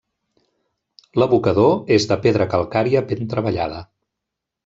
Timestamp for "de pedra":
2.11-2.49